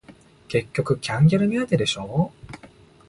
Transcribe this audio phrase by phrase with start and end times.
[0.47, 2.33] 結局キャンギャル目当てでしょ